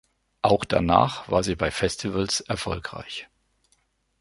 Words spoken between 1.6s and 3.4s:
Festivals erfolgreich.